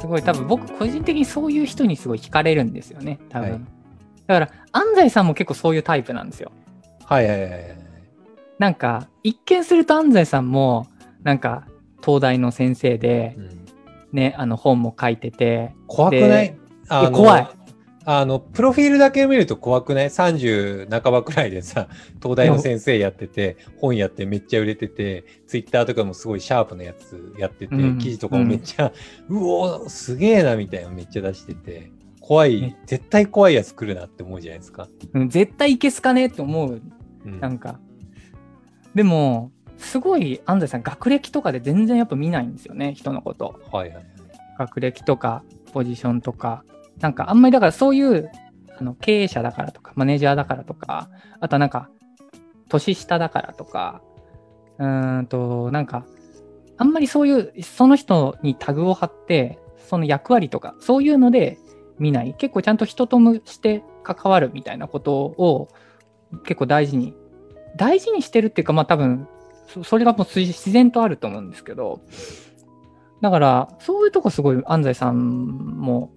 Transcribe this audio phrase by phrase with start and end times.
[0.00, 3.60] すごい多分僕個人的にそういう人にすごい惹かれるんですよね多分、はい。
[4.26, 6.52] だから安西さんも結構そういうタイプなんですよ。
[7.04, 7.76] はいはいはいはい。
[8.58, 10.86] なんか一見すると安西さんも
[11.22, 11.66] なんか
[12.04, 13.66] 東大の先生でうん。
[14.12, 16.56] ねあの本も書いてて怖くない？
[17.12, 17.48] 怖い。
[18.08, 21.88] あの、プロフィールだけ見ると怖くない ?30 半ばくらいでさ、
[22.22, 27.98] 東大の先生やってて、本やってめっちゃ売れてて、ツイッターとかもすごいシャープなやつやってて、うん。
[27.98, 28.92] 記事とかもめっちゃ、
[29.28, 34.88] うおーすげえなみたいなのめっちゃ出してて、怖いね、絶対怖いやつ来るなって思うじゃないですか。
[35.12, 35.28] うん。
[35.28, 36.80] 絶対いけすかねって思う。
[37.24, 37.40] うん。
[37.40, 37.80] なんか。
[38.94, 43.60] でもすごい安西さん学歴とかで全然やっぱ見ないんですよね人のこと。
[43.72, 44.06] はいはいはい。
[44.58, 45.42] 学歴とか
[45.72, 46.64] ポジションとか
[47.00, 48.30] なんかあんまりだからそういう
[48.78, 51.10] あの経営者だからとかマネージャーだからとか
[51.40, 51.88] あとはなんか
[52.68, 54.02] 年下だからとか
[54.78, 56.04] うーんとなんか
[56.78, 59.58] あんまりそういうその人にタグを貼って
[59.88, 61.58] その役割とかそういうので
[61.98, 62.34] 見ない。
[62.34, 65.68] 結構ちゃんと人とむして関わるみたいなことを
[66.44, 67.14] 結構大事に
[67.76, 69.28] 大事にしてるっていうかまあ多分
[69.84, 72.00] それがもう自然とあると思うんですけど
[73.20, 76.12] だからそういうとこすごい安西さんも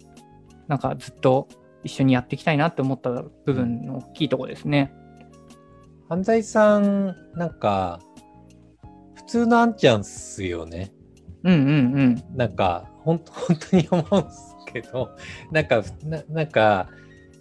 [0.70, 1.50] なんかずっと
[1.84, 4.94] 一緒にやっていきたいなって思った部分の大きいとこですね。
[6.08, 8.00] 犯罪さん、なんか、
[9.16, 10.92] 普通のあんちゃんっすよね。
[11.44, 12.24] うんうんうん。
[12.36, 15.12] なんか、ほんと、本当に思うんですけど、
[15.52, 16.90] なんか、ななんか、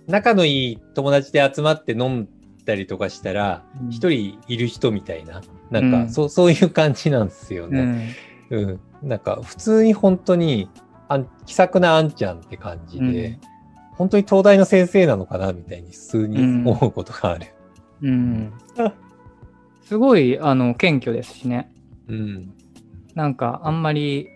[0.06, 2.28] 仲のいい友達で集まって飲ん
[2.64, 7.82] だりとかしたら、うん一人いる人みたいな、なんか、うんそう、そういう感じなんですようね。
[7.82, 8.14] ん
[8.50, 9.08] うん。
[9.08, 10.68] なんか、普通に本当に、
[11.08, 13.38] あん気さくなあんちゃんって感じで、
[13.96, 17.46] 本当に東大の先生なのかなみたいに普通に思うことがある。
[18.02, 18.52] うん。
[19.84, 21.70] すごいあの謙虚ですしね。
[22.08, 22.52] うん。
[23.14, 24.28] なんかあんまり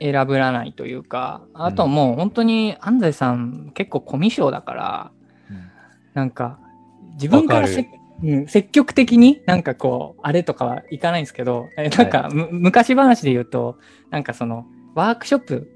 [0.00, 5.10] 選ぶらないというか、あともう本当に安西さん結構コミュ障だから、
[6.14, 6.58] なんか
[7.14, 13.78] 自分からせわかるうん、積極的になんかこう、あれとかはいかないんですけど、えなんか、む昔話で言うと、
[14.10, 15.72] なんかそのワークショップ、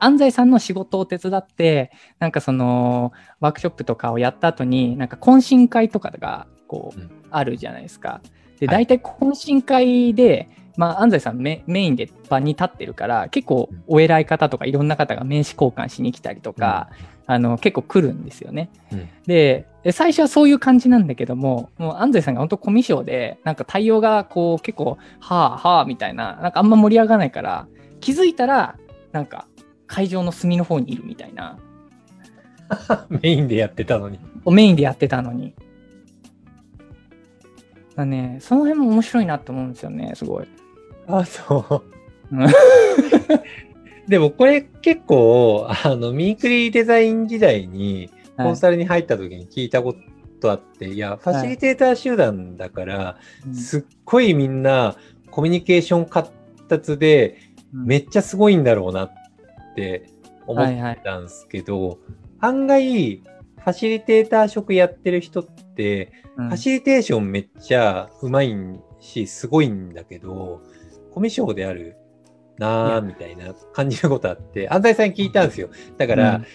[0.00, 7.10] 安西さんの仕事を手伝って、なんかそのワークショップとかをやった後に、なんか懇親会とかがこう、うん。
[7.30, 8.20] あるじゃないですか。
[8.58, 8.86] で、はい。
[8.86, 16.90] 大体懇親会で、まあ、安西さんメメインで場に立ってるから、結構お偉い方とかいろんな方が名刺交換しに来たりとか、
[17.26, 18.70] あの結構来るんですよね。
[18.92, 19.08] うん。
[19.26, 27.66] で、で最初はそういう感じなんだけども、もう安西さんが本当コミュ障で、なんか対応がこう結構、はあはあみたいな、なんかあんま盛り上がらないから、
[28.00, 28.76] 気づいたら、
[29.12, 29.46] なんか
[29.90, 31.58] 会場の隅の方にいるみたいな、
[33.10, 34.20] メインでやってたのに。
[34.46, 35.52] メインでやってたのに。
[37.96, 40.48] だね、その辺も面白いなと思うんですよね、すごい。
[41.08, 41.82] あ、そ
[42.30, 42.46] ううん。
[44.06, 49.96] でもこれ結構、あの、ミークリーデザイン時代に、コンサルに入った時に聞いたこ
[50.40, 53.16] とあって、い、や、ファシリテーター集団だから、
[53.52, 54.94] すっごいみんな
[55.32, 56.30] コミュニケーション発
[56.68, 57.38] 達で、
[57.72, 59.12] めっちゃすごいんだろうなっ
[59.74, 60.10] て
[60.46, 61.98] 思ったんですけど、
[62.40, 68.56] 案外、ファシリテーター職やってる人って、うんファシリテーションめっちゃうまい
[69.00, 70.62] し、すごいんだけど、
[71.12, 71.96] コミュ障である
[72.56, 75.68] なぁ、みたいな感じることあって、安西さんに聞いたんですよ。
[75.98, 76.46] だから、うん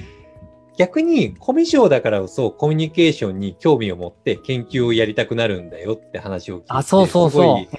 [0.77, 7.69] 逆にコミュ障だからこそコミュニケーションに興味を持って研究をやりたくなるんだよって話を聞いて、あそうそうそうすごい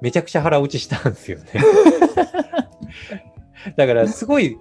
[0.00, 1.44] めちゃくちゃ腹落ちしたんですよね。
[3.76, 4.58] だからすごい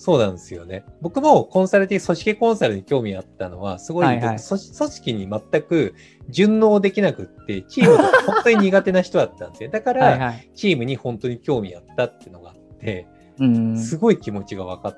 [0.00, 0.82] そうなんですよね。
[1.02, 5.94] 僕もコンサルティ組織コンサルに興味あったのは、すごい僕、はいはい組織に全く
[6.30, 9.68] 順応できなくって、チームが本当に苦手な人だったんですよ。
[9.72, 10.50] だから、はいはい。
[10.54, 13.08] チームに本当に興味あったっていうのがあって、
[13.40, 13.76] うん。
[13.76, 14.96] すごい気持ちが分かっ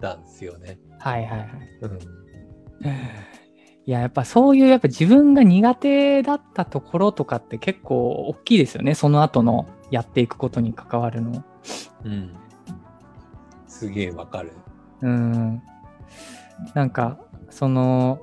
[0.00, 0.78] たんですよね。
[1.00, 1.48] はいはいはい。
[1.82, 1.98] うん
[3.88, 8.94] いや、やっぱそういう、やっぱ自分が苦手だったところとかって結構大きいですよね。
[8.94, 11.44] その後のやっていくことに関わるの。
[12.04, 12.30] うん。
[13.76, 14.52] すげえわかる。
[15.02, 15.62] うん。
[16.74, 17.18] なんか、
[17.50, 18.20] その、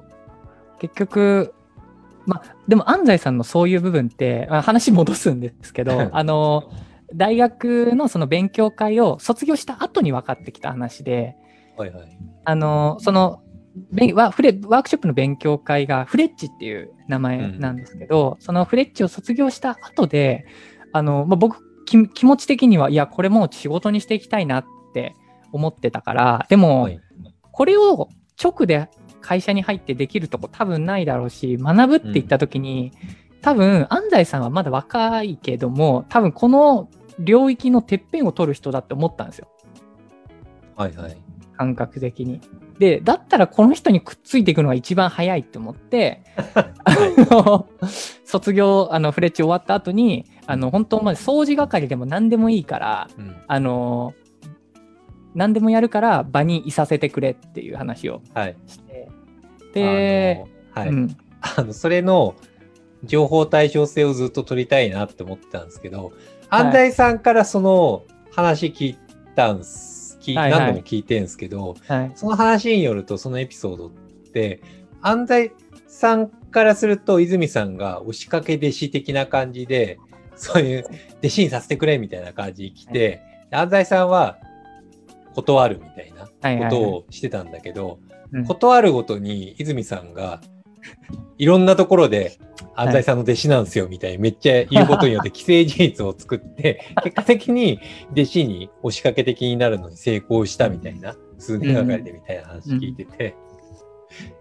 [0.80, 1.54] 結局、
[2.26, 6.72] まあ、でも安西さんのそういう部分って、あ話戻すんですけど、 あの、
[7.14, 11.36] 大学のその勉強会を卒業した後に分かってきた話で、
[11.78, 12.18] はいはい。
[12.46, 13.44] あの、その、
[14.16, 20.46] ワフレワークショップの勉強会がフレッチっていう名前なんですけど、そのフレッチを卒業した後で、
[20.92, 25.16] あの、まあ、僕き、気持ち的には、いや、これもう仕事にしていきたいなって
[25.54, 27.00] 思ってたから、でも、はい
[27.54, 28.10] これを
[28.44, 28.90] 直で
[29.22, 32.92] 会社に入ってできるとこ多分ないだろうし、学ぶって言った時に、
[33.42, 36.90] 多分安西さんはまだ若いけども、多分この
[37.20, 39.48] 領域のてっぺんを取る人だって思ったんですよ。
[40.76, 41.18] はいはい。
[41.56, 42.42] 感覚的に。
[42.80, 46.24] で、だったらこの人にくっついていくのが一番早いって思って、
[48.26, 53.36] 卒業、あの、フレッチ終わった後に、あの、本当まで掃除係でも何でもいいから、うん。
[53.48, 54.16] あの、
[55.36, 58.56] 何でもやるから場にいさせてくれっていう話をはい。
[58.68, 59.10] して。
[59.74, 60.90] で、あのはい。
[60.90, 61.18] うん。
[61.58, 62.36] あの、それの
[63.04, 66.14] 情報対称性をずっと取りたいなって思ってたんですけど、はい
[66.56, 68.98] 安西さんからその話聞い
[69.36, 69.92] たんす。
[69.92, 70.00] は
[70.32, 72.12] いはい何度も聞いてんですけど、はい。
[72.16, 73.92] その話によると、そのエピソードっ
[74.32, 74.62] て、
[75.02, 75.52] 安西
[75.88, 80.00] さんからすると、泉さんが押しかけ弟子的な感じで、
[80.36, 80.86] そういう
[81.20, 83.22] 弟子にさせてくれみたいな感じに来て、
[83.52, 84.38] 安西さんは
[85.34, 88.00] 断るみたいなことをしてたんだけど、
[88.32, 88.46] うん。
[88.46, 90.42] 断るごとに泉さんが、
[91.38, 92.38] いろんなところで、
[92.76, 97.80] 安西さんの弟子なんですよ、みたいにめっちゃ言うことによって既成事実を作って、結果的に
[98.12, 103.36] 弟子に押しかけ的になるのに成功したみたいな、数年がかりでみたいな話聞いてて、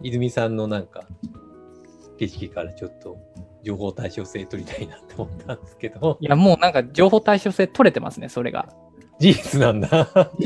[0.03, 1.07] 泉さんのなんか、
[2.19, 3.17] 景色からちょっと
[3.65, 8.69] 情報対称性取りたいなって思ったんですけど、いや、もうなんか情報対称性取れてますね、それが。
[9.23, 10.09] 事実なんだ。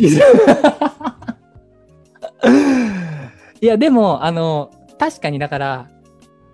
[3.63, 5.89] いや、でも、あの、確かにだから、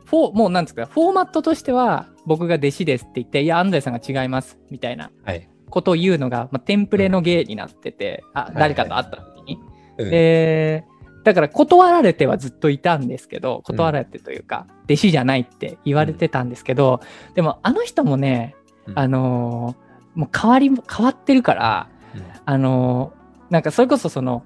[0.05, 5.49] フォー、もうなんですか、フォーマットとしては、僕が弟子ですって言って、いや、安西さんが違います、みたいなはい。
[5.69, 9.59] ことを言うのが、まあ、テンプレの芸になってて、あ、い誰かと会った時に。
[9.99, 10.85] うんで、
[11.25, 17.01] だから断られてはずっといたんですけど、断られてというか、弟子じゃないって言われてたんですけど、
[17.35, 18.55] でもあの人もね、
[18.87, 22.02] うんあのーもう変わり、変わってるから、うん
[22.45, 23.23] あのー
[23.53, 24.45] なんかそれこそその、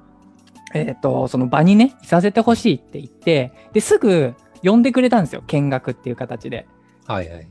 [0.74, 4.34] えっ、と、その場にね、いさせてほしいって言って、で、すぐ
[4.64, 6.66] 呼んでくれたんですよ、見学っていう形で。
[7.06, 7.48] はいはい。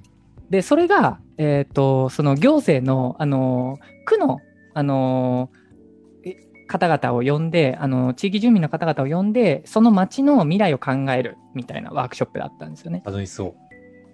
[0.49, 4.39] で、それが、えっ、と、その行政の、あのー区の、
[4.73, 5.49] あの
[6.67, 13.01] 方々を呼んで、あのー地域住民の方々を呼んで、その町の未来を考えるみたいなワークショップだったんですよね。
[13.05, 13.55] 楽しそ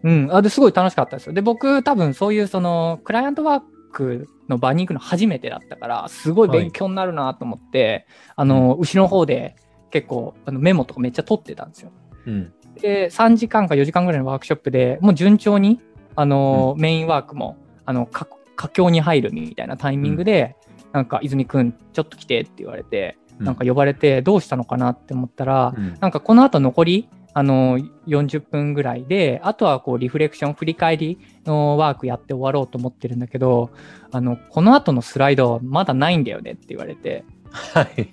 [0.04, 0.08] う。
[0.10, 0.30] うん。
[0.32, 1.34] あ、ですごい楽しかったですよ。
[1.34, 3.62] で、僕、多分そういう、その、クライアントワー
[3.92, 8.06] クの場に行くの初めてだったから、すごい勉強になるなと思って、
[8.36, 9.56] あの、後ろの方で
[9.90, 11.92] 結構、あのメモとかめっちゃ取ってたんですよ。
[12.26, 12.54] うん。
[12.80, 15.82] で、3時間か4時間ぐらいのワークショップでもう順調に、
[16.16, 20.56] あの、メインワークも、あの、か佳境に入るみたいなタイミングで、
[20.92, 25.98] なんか、泉くん、ちょっと来てって言われて、なんか呼ばれて、どうしたのかなって思ったら、うん。
[26.00, 33.72] なんかこの後残り、あの、40分ぐらいで、あとはこうリフレクション、振り返りのワークやって終わろうと思ってるんだけど、
[34.12, 38.10] あの、この後のスライドまだないんだよねって言われて、はい。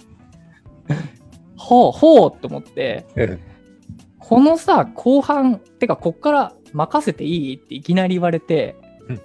[1.56, 3.40] ほう、ほうと思って、うん
[4.28, 8.76] このさ、後半、てかこっから任せていいっていきなり言われて、
[9.08, 9.20] うん。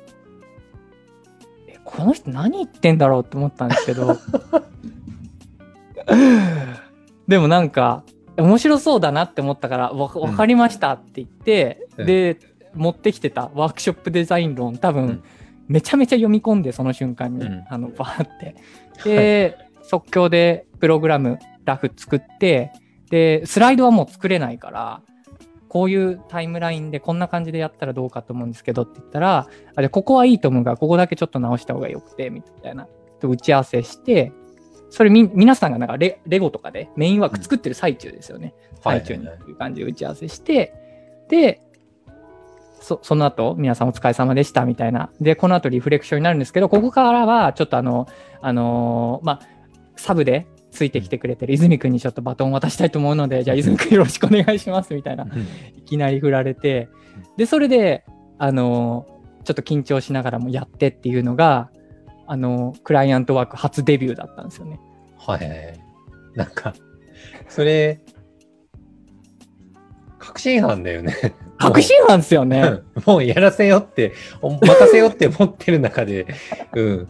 [1.67, 4.17] えこの人何言ってんだろうって思ったんですけど、
[7.27, 8.05] でもなんか、
[8.37, 12.39] 面白そうだなって思ったから、わわかりましたって言って、うんで、
[12.73, 15.23] 持ってきてたワークショップデザイン論、多分、うん
[15.67, 18.55] めちゃめちゃ読み込んで、その瞬間に、うんあの、バーって。
[19.05, 22.71] で、即興でプログラム、ラフ作って、
[23.09, 25.01] で、スライドはもう作れないから、
[25.69, 32.87] こういうタイムラインでこんな感じでやったらどうかと思うんですけどって言ったら、あでここはいいと思うが、ここだけちょっと直した方がよくて、みたいな。
[33.19, 34.33] と打ち合わせして、
[34.93, 38.53] それみ、皆さんがなんかレレゴとかでメインワーク作ってる最中ですよね。
[38.83, 40.71] はい最中にっていう感じで打ち合わせして、
[41.29, 41.61] で、
[42.79, 45.09] そその後、皆さんお疲れ様でしたみたいな。
[45.19, 48.07] で、この後リフレクションになるんですけど、ここからはちょっとあの、
[48.39, 49.47] あのーまあ、
[49.95, 55.25] サブでついてきてくれてる泉くんにちょっとバトンを渡したいと思うので、じゃあ泉くんよろしくお願いしますみたいな。
[55.75, 56.87] いきなり振られて、
[57.35, 58.05] で、それで、
[58.37, 61.69] あのーちょっと緊張しながらもやってっていうのが、
[62.33, 64.79] あのークライアントワーク初デビューだったんですよね。
[65.19, 65.79] はい。
[66.33, 66.73] なんか、
[67.47, 68.01] それ、
[70.17, 71.13] 確信犯だよね。
[71.59, 72.61] 確信犯ですよね。
[72.95, 76.25] うんもうやらせよって、お任せよって思ってる中で、
[76.73, 77.09] うん。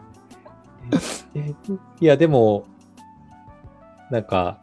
[2.01, 2.65] いや、でも、
[4.11, 4.61] なんか、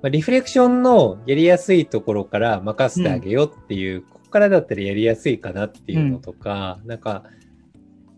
[0.00, 7.24] まあリフレクションのやりやすいところから任せてあげようっていう、ここからだったらやりやすいかなっていうのとか、なんか、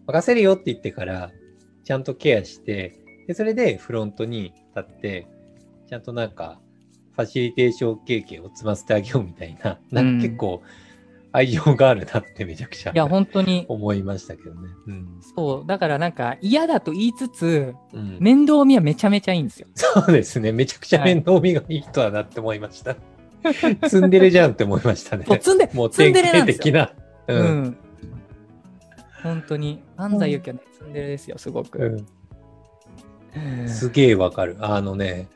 [0.07, 1.33] 任せるよって言ってから、
[1.85, 5.27] ちゃんとケアして、で、それでフロントに立って、
[5.89, 6.61] ちゃんとなんか、
[7.15, 10.63] ファシリテーション経験を積ませてあげようみたいな、なんか結構
[11.33, 14.69] 愛情があるなってめちゃくちゃいや、本当に、思いましたけどね。
[14.87, 15.21] うん。
[15.35, 19.67] そう、だからなんか嫌だと言いつつ、うん、面倒見はめちゃめちゃいいんですよ。
[19.75, 20.53] そうですね。
[20.53, 22.97] めちゃくちゃ面倒見がいい人だなって思いました。
[23.89, 25.25] 積んでるじゃんって思いましたね。
[25.27, 26.45] そう積んで、もう典型。
[26.45, 26.93] 的な。
[27.29, 27.77] ううん。
[29.31, 29.35] ん。
[29.35, 31.79] 本当に、安西ゆきはね、積んでるですよ、すごく。
[31.79, 32.07] うん
[33.67, 34.57] すげえわかる。
[34.61, 35.29] あのね、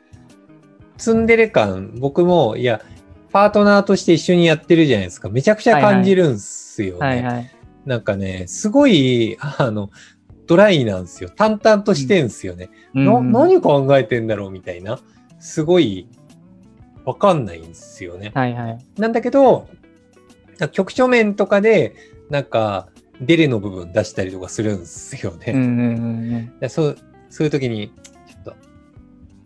[0.97, 2.81] ツンデレ感、僕も、いや、
[3.31, 5.29] パートナーとして一緒にやってるじゃないですか。
[5.29, 6.99] めちゃくちゃ感じるんすよね。
[6.99, 7.51] はいはい。
[7.85, 9.89] なんかね、すごい、あの、
[10.45, 11.29] ドライなんですよ。
[11.29, 12.69] 淡々としてんすよね。
[12.93, 14.99] なうん何考えてんだろうみたいな。
[15.39, 16.07] すごい、
[17.05, 18.31] わかんないんですよね。
[18.33, 18.77] はいはい。
[18.97, 19.67] なんだけど、
[20.71, 21.95] 局所面とかで、
[22.29, 22.89] なんか、
[23.21, 25.53] デレの部分出したりとかするんですよね。
[25.53, 25.91] うんうんう
[26.39, 26.97] んでそう、
[27.29, 27.91] そういう時に、
[28.27, 28.55] ちょっと、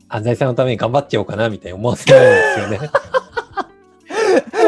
[0.09, 2.89] 安西さんのために頑張っちゃおうかな、みたいに思わせないんですよね。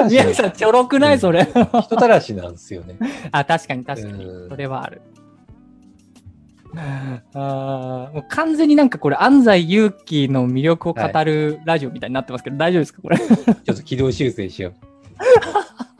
[0.03, 0.07] うん。
[0.09, 1.45] 宮城さん、ちょろくない、それ。
[1.45, 2.97] 人たらしなんですよね。
[3.31, 4.45] あ、確かに確かにう。
[4.47, 5.01] んそれはある。
[7.35, 13.17] あーもう完全になんかこれ安西祐樹の魅力を語るラジオみたいになってますけど、大丈夫ですかこれ？
[13.17, 13.33] ちょ
[13.73, 14.73] っと軌道修正しよう。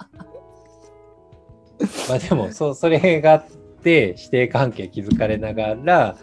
[2.10, 3.46] まあでも、そう、それがあっ
[3.84, 6.18] て、師弟関係築かれながら、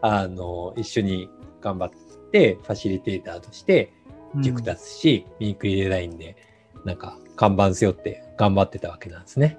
[0.00, 1.28] あの、一緒に
[1.60, 1.90] 頑張っ
[2.30, 3.92] て、ファシリテーターとして
[4.40, 6.36] 熟達し、ミニクリデザインで、
[6.84, 9.58] なんか、看板背負って頑張ってたわけなんですね。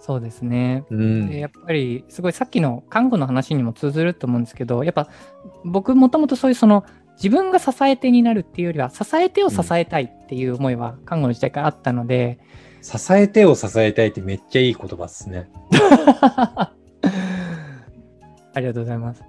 [0.00, 0.84] そうですね。
[0.90, 1.28] うん。
[1.28, 5.08] でやっぱりすごいさっきの看護の話にも通ずると思うんですけどやっぱ
[5.64, 6.84] 僕もともとそういうその
[7.16, 12.38] 自分が支え手になるっていうよりは支え手を支えたいっていう思いは看護の時代からあったので、
[12.82, 15.50] 支えてを支えたいってめっちゃいい言葉っすね。
[18.54, 19.22] ありがとうございます。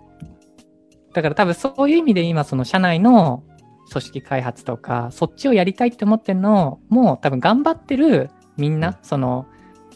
[1.14, 3.44] だから多分そういう意味で今その社内の
[3.92, 9.48] 組織開発とかそっちをやりたいって思ってるのも多分頑張ってるみんな、その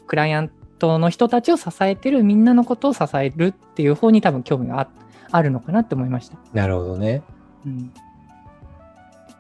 [0.08, 4.90] クライアントの人たちを支えてるみんなのことを支えるっていう方に多分興味があ
[5.32, 6.38] あるのかなって思いました。
[6.54, 7.24] なるほどね。
[7.66, 7.94] うん、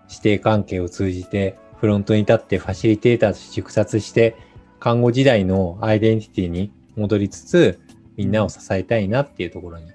[0.07, 4.37] 師弟関係を通じて、フロントに立ってファシリテーターとして熟察して、
[4.79, 7.81] 看護時代のアイデンティティに戻りつつ、
[8.15, 9.91] みんなを支えたいなっていうところに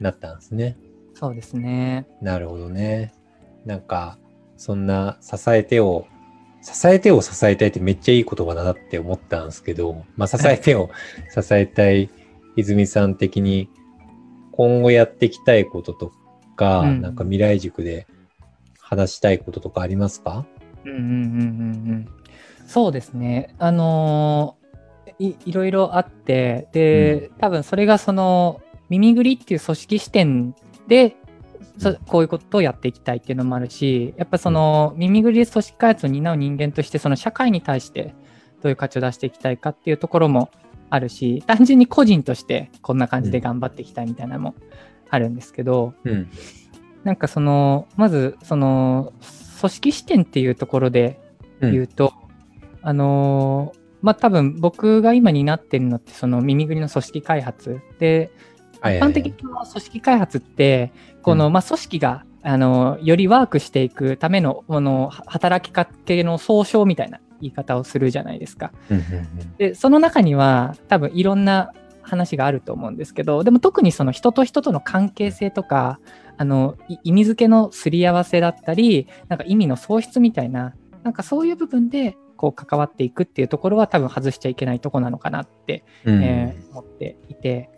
[0.00, 0.78] なったんですね。
[1.12, 2.06] そうですね。
[2.22, 3.12] なるほどね。
[3.66, 4.16] なんか、
[4.56, 6.06] そんな支えてを、
[6.62, 10.88] 支えてを支えたいってめっちゃいい言葉だなって思ったんですけど、まあ支えてを
[11.38, 12.08] 支えたい
[12.56, 13.68] 泉さん的に
[14.52, 16.12] 今後やっていきたいことと
[16.56, 18.06] か、うんなんか未来塾で
[18.80, 20.46] 話したいこととかありますか？
[20.90, 22.08] うんうんうんうんうん。
[22.66, 23.54] そうですね。
[23.58, 24.66] あのー
[25.18, 30.54] いいろいろあって、で、多分それがその、耳ぐりっていう組織視点
[30.88, 31.16] で、
[31.78, 38.14] そこういうことをやっていきたいっていうのもあるし、やっぱその、耳ぐりで組織開発を担う人間として、その社会に対して
[38.62, 40.50] どういう価値を出していきたいかっていうところも
[40.90, 44.54] あるし、単純に個人としてこんな感じで頑張っていきたいみたいなのも
[45.10, 46.28] あるんですけど、うん。
[47.04, 49.12] なんかその、まず、その、
[49.58, 51.20] 組織視点っていうところで
[51.60, 52.12] 言うと、
[52.82, 57.80] あのーまあ、多分僕が今担ってるのって、その耳ぐりの組織開発。
[57.98, 58.30] で、
[58.80, 68.72] はい一般的に組織開発って、この、まあ、組織が、あの、よりワークしていくための、この、は働きかけの総称みたいな言い方をするじゃないですか。
[68.90, 69.56] うんうん。
[69.56, 71.72] で、その中には多分いろんな
[72.06, 76.00] 話があると思うんですけど、でも特にその人と人との関係性とか、
[76.36, 86.22] あの、い意味付けのすり合わせだったり、なんか意味の喪失みたいな、なんかそういう部分で、こう関わっていくっていうところは多分外しちゃいけないとこなのかなって、うん。
[86.22, 87.70] えー思っていて、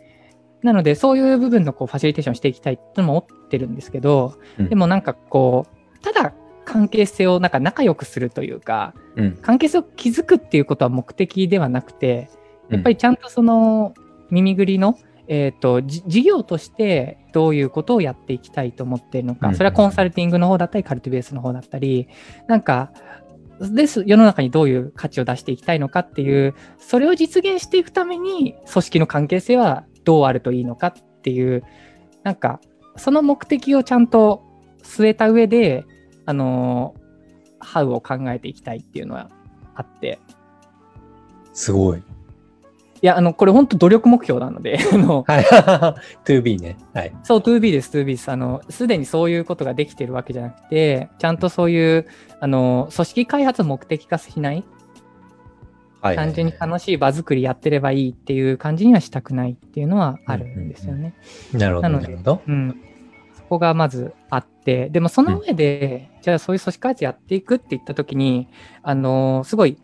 [0.63, 9.37] なのでそういう部分のこうファシリテーションしていきたいっても思ってるんですけど、うんでもなんかこう、ただ関係性をなんか仲良くするというか、うん。
[9.37, 12.29] 関係性を築くっていうことは目的ではなくて、
[12.69, 13.95] やっぱりちゃんとその
[14.31, 19.55] 耳ぐりの、えー、とじ事業としてどういうことをやっていきたいと思っているのか、うん。
[19.55, 22.09] それはコンサルティングの方だったり、カルティベースの方だったり、
[22.47, 22.93] なんか、
[23.61, 30.93] です世の中にどういう価値を出していきたいのかっていう、それを実現していくために、組織の関係性はどうあるといいのかっ
[31.23, 31.65] ていう、
[32.23, 32.61] なんか、
[32.97, 34.43] その目的をちゃんと
[34.83, 35.85] 据えた上で、
[36.25, 36.95] あの、
[37.59, 39.31] ハウを考えていきたいっていうのは
[39.75, 40.19] あって、
[41.53, 42.03] すごい。
[43.01, 45.45] いや、あの、これ本当努力目標なので、 あの、はい。
[46.25, 46.77] 2B ね。
[46.95, 47.13] はい。
[47.23, 48.31] そう、2B です、2B です。
[48.31, 52.07] あの、すでにそういうことができてるわけじゃなくて、ちゃんとそういう、
[52.41, 54.65] あの、組織開発を目的化しない、
[56.01, 56.17] はい。
[56.17, 61.15] 単純に楽しい場作りやってればいいっていう感じにはしたくないっていうのはあるんですよね。
[61.53, 61.89] なるほど。
[61.89, 62.43] なるほど。
[62.47, 62.81] うん。
[63.35, 68.49] そこがまずあって、でもその上で、じゃあそういう組織開発やっていくって言ったときに、
[68.83, 69.79] あのすごい、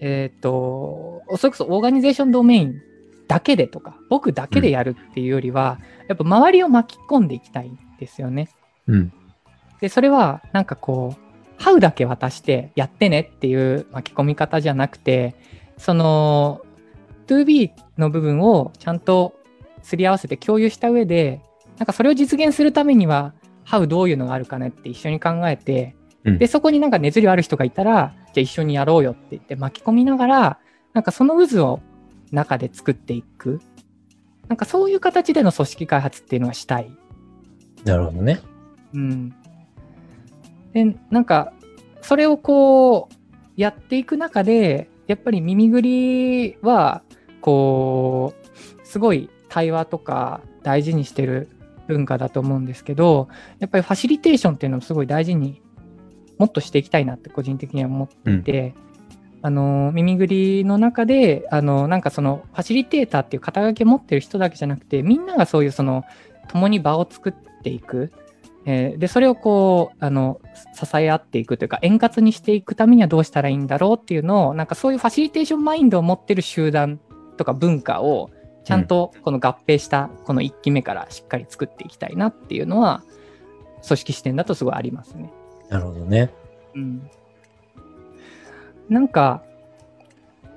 [0.00, 2.80] えっ、と、それこそオーガニゼーションドメイン
[3.26, 5.78] だけでとか、僕だけでやるっていうよりは、
[6.08, 8.48] やっぱ周りを巻き込んでいきたいんですよね。
[8.86, 9.12] うん。
[9.80, 15.34] で、それはなんかこう、ハウだけ渡してやってねっていう巻き込み方じゃなくて、
[15.76, 16.60] その
[17.26, 19.34] 2B の部分をちゃんと
[19.82, 21.40] すり合わせて共有した上で、
[21.78, 30.58] なんかそれを実現するためには、ハウどういうのがあるかねって一緒に考えて、うんで、そこになんか熱量ある人がいたら、じゃあ一緒にやろうよって言って巻き込みながら、
[30.94, 31.80] なんかその渦を
[32.30, 33.60] 中で作っていく。
[34.48, 36.90] なんかそういう形での組織開発っていうのがしたい。
[37.84, 38.40] なるほどね。
[38.94, 39.34] うん。
[40.72, 41.52] で、なんか、
[42.00, 43.14] それをこう、
[43.56, 47.02] やっていく中で、やっぱり耳ぐりは、
[47.40, 51.48] こう、すごい対話とか大事にしてる
[51.88, 53.28] 文化だと思うんですけど、
[53.58, 55.60] やっぱりファシリテーションっていうのをすごい大事に
[56.38, 58.74] もっとしていきたいなって個人的には思っていて、
[59.42, 66.04] あの、耳ぐりの中で、あの、なんかその、ファシリテーターっていう肩書きを持ってる人だけじゃなくて、みんながそういうその、
[66.48, 68.12] 共に場を作っていく。
[68.64, 70.40] えーで、それをこう、あの、
[70.74, 76.98] 支え合っていくというか、円滑にしていくためにはどうしたらいいんだろうっていうのを、なんかそういうファシリテーションマインドを持ってる集団
[77.36, 78.30] とか文化を、
[78.64, 83.02] ちゃんとこの合併したこの1期目からしっかり作っていきたいなっていうのは、
[83.86, 85.32] 組織視点だとすごいありますね。
[85.68, 86.30] なるほどね。
[86.74, 87.10] うん。
[88.88, 89.42] なんか、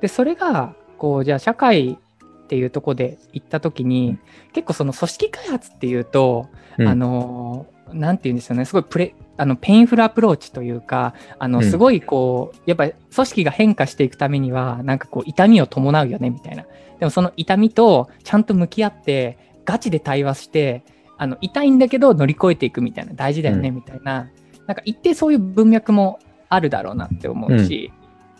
[0.01, 1.97] で、それが、こう、じゃあ社会
[2.43, 4.17] っていうとこで行った時に、
[4.53, 16.65] 結構その組織開発っていうと、うんあの、なんて言うんですよね、すごいプレ、あの、 painful アプローチというか、あの、うんすごいこう、やっぱり組織が変化していくためには、なんかこう、痛みを伴うよね、みたいな。
[16.99, 20.83] でもその痛みとちゃんと向き合って、ガチで対話して、
[21.17, 24.29] あの、痛いんだけど乗り越えていくみたいな、大事だよね、うんみたいな。
[24.71, 27.91] なんか一定そういう文脈もあるだろうなって思うし、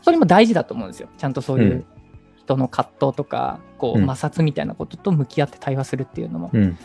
[0.02, 1.10] それも大事だと思うんですよ。
[1.18, 1.86] ちゃんとそういううん
[2.38, 6.50] 人の葛藤とか、こう、うん摩擦みたいなことと向き合って対話するっていうのも。
[6.54, 6.78] うん。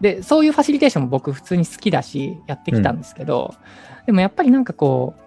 [0.00, 3.54] で、そういうファシリテーションも僕普通に好きだし、やってきたんですけど、
[4.06, 5.22] でもやっぱりなんかこう、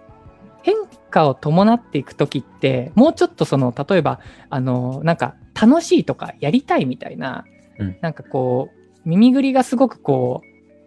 [0.62, 0.74] 変
[1.10, 7.44] 化を伴っていくときって、もうちょっとその、例えば、あの、なんか楽しいとかやりたいみたいな、
[7.78, 10.46] うんなんかこう、耳ぐりがすごくこう、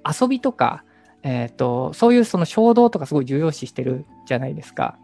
[0.10, 0.84] 遊びとか、
[1.24, 4.98] えっ、と、そういうその衝動とかすごい重要視してるじゃないですか。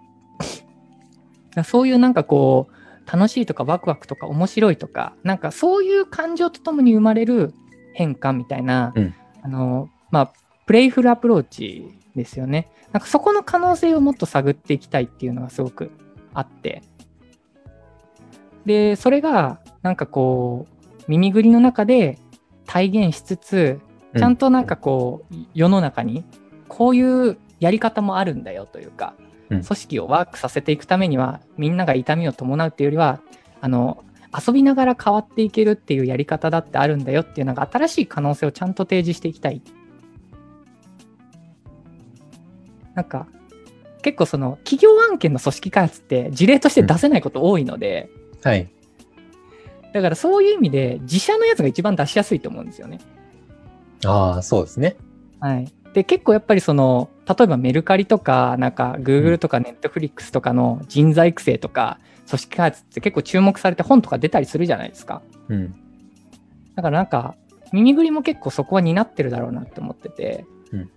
[1.63, 7.53] そういうなんかこう、楽しいとかワクワクとか面白いとか、なんかそういう感情とともに生まれる
[7.93, 9.13] 変化みたいな、うん
[9.45, 10.33] あの、まあ、
[10.65, 12.67] プレイフルアプローチですよね。
[12.91, 15.91] なんかそこの可能性をもっと探っていきたいっていうのがすごく
[16.33, 16.81] あって。
[18.65, 22.17] で、それが、なんかこう、耳ぐりの中で
[22.65, 23.79] 体現しつつ、
[24.17, 26.23] ちゃんとなんかこう、世の中に
[26.67, 29.13] こういうやり方もあるんだよというか、
[29.49, 33.21] うん組織をワークさせていくためには、みんなが痛みを伴うっていうよりは、
[33.61, 34.03] あの、
[34.35, 39.61] 遊びながら変わっていけるっていうやり方だってあるんだよっていうなんか新しい可能性をちゃんと提示していきたい。
[42.95, 43.27] なんか、
[44.01, 48.09] 結構その企業案件の組織開発って事例として出せないこと多いので、
[48.43, 48.69] はい。
[49.93, 52.99] だからそういう意味で自社のやつが一番出しやすいと思うんですよね。
[54.05, 54.95] ああ、そうですね。
[55.39, 55.71] はい。
[55.93, 65.21] で、結構やっぱりその、例えばメルカリとか、なんか Google とか Netflix とかの人材育成とか、組織開発って結構注目されて本とか出たりするじゃないですか。
[65.49, 65.75] うん。
[66.75, 67.35] だからなんか、
[67.71, 70.89] 耳ぐりも結構そこは担ってるだろうなって思ってて、うん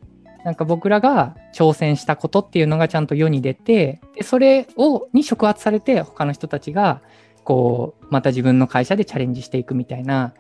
[0.45, 7.03] なんか僕らが挑戦したことっていうのがちゃんと世に出て、でそれを、に触発されて他の人たちが、
[7.45, 10.33] こう、また自分の会社でチャレンジしていくみたいな、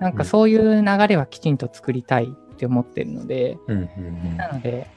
[0.00, 3.58] なんかそういう流れはきちんと作りたいって思ってるので。
[4.36, 4.88] なので、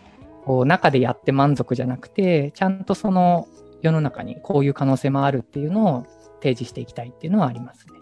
[0.46, 3.48] こう中でやって満足じゃなくて、ちゃんとその
[3.82, 6.06] 世の中にこういう可能性もあるっていうのを
[6.42, 8.00] 提示していきたいっていうのはありますね。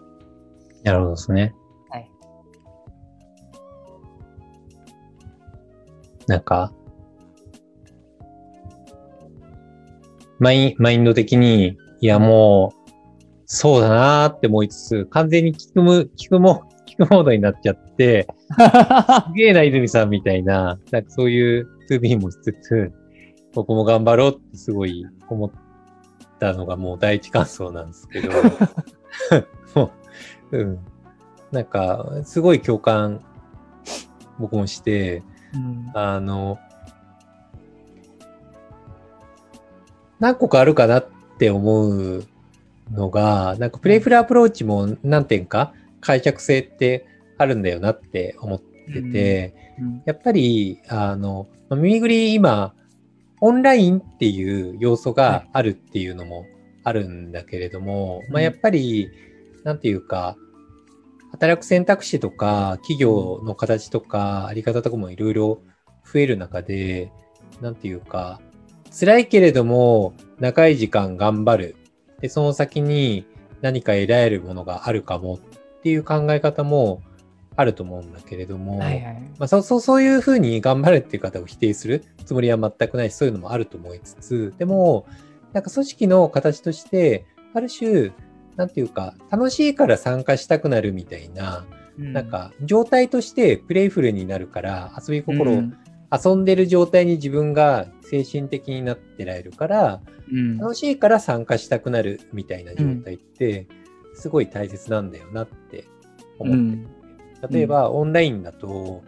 [0.84, 1.54] なるほどですね。
[1.90, 2.10] はい。
[6.28, 6.72] なんか、
[10.38, 12.90] マイン、マインド的に、いやもう、
[13.46, 16.62] そうだなーって思いつつ、完全に聞くむ、聞くも、
[16.98, 18.26] 聞くモードになっちゃって、
[19.28, 22.92] すげえな、泉さんみたいな、なんかそういう 2B もしつつ、
[23.52, 25.50] 僕も頑張ろうってすごい思っ
[26.38, 28.30] たのがもう第一感想なんですけど、
[29.74, 29.90] も
[30.52, 30.78] う、うん。
[31.52, 33.20] なんか、すごい共感、
[34.38, 35.22] 僕もして、
[35.54, 36.58] うんあの、
[40.18, 41.06] 何個かあるかなっ
[41.38, 42.24] て思う
[42.90, 45.72] のが、なんかプレイフルアプローチも何点か
[46.06, 47.04] 解釈性って
[47.36, 50.02] あるんだよなって思ってて、うん。
[50.06, 52.74] やっぱり、あの、まあ耳ぐり今、
[53.40, 56.46] オンラインっていう要素があるっていうのも
[56.84, 59.10] あるんだけれども、まあやっぱり、
[59.64, 60.36] なんていうか、
[61.32, 65.60] 働く選択肢とか、企業の形とか、あり方とかもいろいろ
[66.04, 67.10] 増える中で、
[67.60, 68.40] なんていうか、
[68.98, 71.76] 辛いけれども、長い時間頑張る。
[72.20, 73.26] で、その先に
[73.60, 75.38] 何か得られるものがあるかもっ
[75.86, 77.00] ていう考え方も
[77.54, 79.22] あると思うんだけれども、はいはい。
[79.38, 85.06] まあ、そうそうそういうふうに頑張るっていう方を否定するつもりは全くないし、そういうのもあると思いつつ、でも、
[85.52, 88.10] なんか組織の形として、ある種、
[88.56, 95.78] なんていうか、楽しいから参加したくなるみたいな、なんか、状態として playful になるから、遊び心を、うん。
[96.10, 100.00] 遊んでる状態に自分が精神的になってられるから、
[100.32, 100.58] うん。
[100.58, 103.68] 楽しいから参加したくなるみたいな状態って、
[104.16, 105.86] すごい大切なんだよなって
[106.38, 106.56] 思っ
[107.42, 109.04] てて例えば、オンラインだと、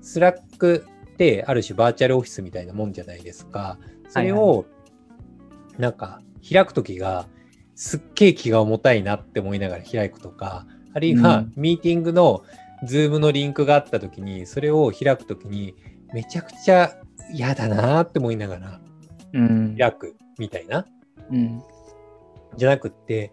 [0.00, 3.78] スラックってある種バーチャルオフィスみたいなもんじゃないですか。
[4.08, 4.66] それはいを、
[5.78, 7.28] なんか、開くときが、
[7.74, 12.42] すっげえ気が重たいなって思いながら開くとか、あるいはうん、ミーティングの
[12.84, 15.74] Zoom のリンクがあったときに、それを開くときに、
[16.12, 16.96] めちゃくちゃ
[17.32, 18.80] 嫌だなって思いながら
[19.32, 19.76] うん。
[19.78, 20.84] 開くみたいな。
[21.30, 21.62] うん。
[22.56, 23.30] じゃなくって、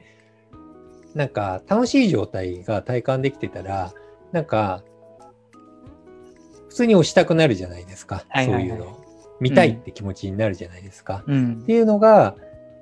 [1.15, 3.93] なんか楽しい状態が体感できてたら、
[4.31, 4.83] なんか、
[6.69, 8.25] 普通に押したくなるじゃないですか。
[8.29, 9.03] はいはいはいそういうの。
[9.39, 11.23] 見たいって気持ちになるじゃないですか。
[11.27, 12.35] うんっていうのが、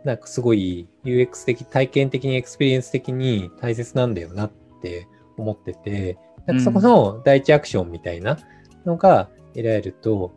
[0.03, 5.07] なんかすごい UX 的、体験的に experience 的に大切なんだよなって
[5.37, 8.37] 思ってて、なんかそこの第一アクションみたいな
[8.85, 10.33] のが得られると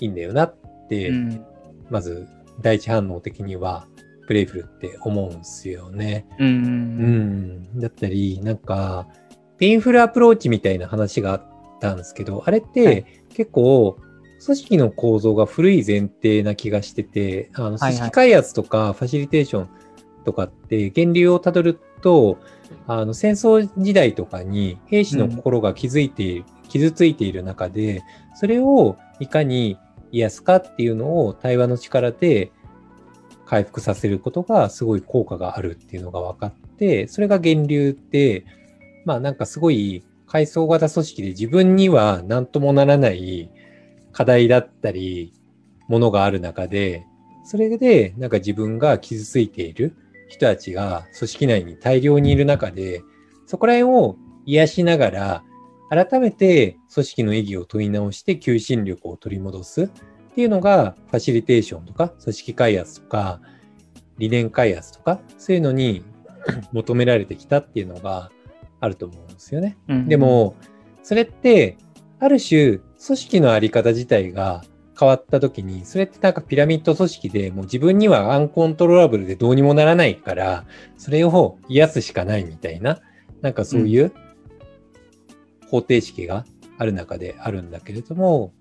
[0.00, 0.56] いいんだよなっ
[0.88, 1.46] て、うん。
[1.90, 2.28] まず
[2.60, 3.86] 第一反応的には
[4.28, 6.26] プレイフルって思うんすよね。
[6.38, 6.44] う。
[6.44, 7.80] うんん。
[7.80, 9.08] だったり、なんか、
[9.56, 11.42] painful approach みたいな話があっ
[11.80, 13.96] たんですけど、あれっはてい結構、
[14.44, 19.68] 組織の構造が古い前提な気がしてて、あの組織開発とかファシリテーション
[20.26, 22.36] とかって源流をたどると、
[22.86, 28.02] あの戦争時代とかに兵士の心が気づいている、傷ついている中で、
[28.34, 29.78] それをいかに
[30.12, 32.52] 癒すかっていうのを対話の力で
[33.48, 38.44] 回復させることがすごい効果があるっていうのが分かって、それが源流って、
[39.06, 43.50] まあなんかすごい階層型組織で自分には何ともならない
[44.12, 45.32] 課題だったり、
[45.88, 47.06] ものがある中で、
[47.44, 49.96] それでなんか自分が傷ついている
[50.28, 53.00] 人たちが組織内に大量にいる中で、
[53.46, 55.44] そこら辺を癒しながら、
[55.88, 59.90] 改めて組織の意義を問い直して求心力を取り戻す。
[60.38, 63.40] っていうのが、ファシリテーションとか、組織開発とか、
[64.18, 66.04] 理念開発とか、そういうのに
[66.70, 68.30] 求められてきたっていうのが
[68.78, 69.76] あると思うんですよね。
[69.88, 70.54] うんで、も、
[71.02, 71.76] それって、
[72.20, 74.62] ある種、組織のあり方自体が
[74.96, 83.00] 変わった時に、それってなんかピラミッド組織でもう自分にはアンコントローラブルでどうにもならないから、それを癒すしかないみたいな、
[83.42, 84.12] なんかそういう
[85.68, 86.44] 方程式が
[86.78, 88.52] ある中であるんだけれども、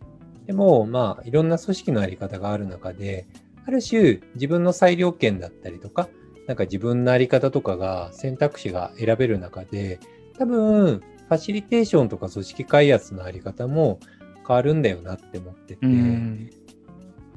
[0.47, 3.27] でも、まあ、いろんな組織のあり方がある中で、
[3.65, 6.07] ある種、自分の裁量権だったりとか、
[6.47, 9.99] なんか自分のあり方とかが選択肢が選べる中で、
[10.39, 13.99] 多分、ファシリテーションとか組織開発のあり方も
[14.47, 15.85] 変わるんだよなって思ってて、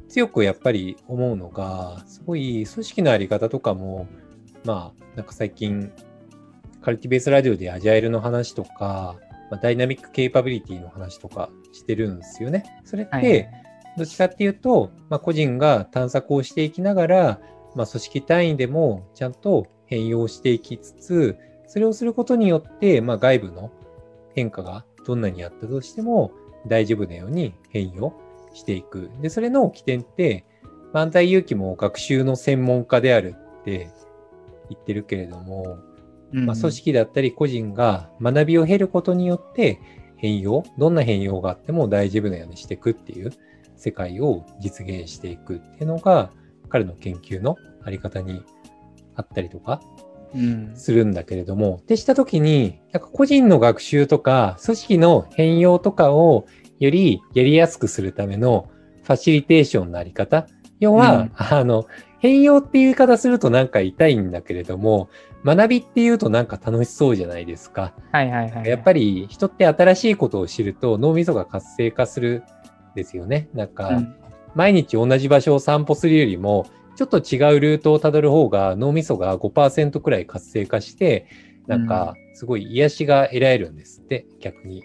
[0.09, 4.07] 強くやっぱり思うのが、すごい組織のあり方とかも、
[4.65, 5.91] まあ、なんか最近、
[6.81, 9.17] カルティベースラジオでアジャイルの話とか、
[9.51, 12.65] まあ、ダイナミックケイパビリティの話とかしてるんですよね。
[12.85, 13.61] それって、はい
[13.97, 17.41] どっちかっていうと、まあ、個人が探索をしていきながら、
[17.75, 23.71] まあ、組織単位でもちゃんと変容していきつつ、それをすることによって、まあ、外部の
[24.35, 26.33] 変化がどんなにあったとしても
[26.67, 28.15] 大丈夫なように変容
[28.55, 29.11] していく。
[29.21, 30.45] で、それの起点って、
[30.93, 33.91] 万歳勇気も学習の専門家であるって
[34.69, 35.79] 言ってるけれども、
[36.33, 39.81] まあ、組織だったり個人が学びを経ることによって
[40.21, 43.33] 変容、どんな変容があっても大丈夫なようにしていくっていう
[43.77, 46.31] 世界を実現していくっていうのが
[46.69, 48.45] 彼の研究のあり方に
[49.15, 49.81] あったりとか
[50.35, 50.73] うん。
[50.77, 56.47] するんだけれども、ってしたときに、なんか個人の学習とか組織の変容とかを
[56.79, 58.71] よりやりやすくするための
[59.03, 60.47] ファシリテーションのあり方。
[60.79, 61.33] 要は、うん。
[61.35, 61.87] あの、
[62.21, 65.09] 変容っていう言い方するとなんか痛いんだけれども、
[65.45, 67.95] 学びっていうとなんか楽しそうじゃないですか。
[68.13, 68.69] はいはいはい。
[68.69, 72.45] やっぱり人って新しいことを知ると脳みそが活性化する
[72.93, 73.49] んですよね。
[73.55, 74.15] なんか、うん
[74.55, 81.27] 毎日同じ場所を散歩するよりも、ちょっと違うルートをたどる方が脳みそが5%くらい活性化して、
[81.67, 84.83] なんかすごい癒しが得られるんですって、逆に。